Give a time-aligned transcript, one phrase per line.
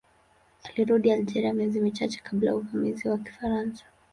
[0.63, 3.83] Alirudi Algeria miezi michache kabla ya uvamizi wa Kifaransa.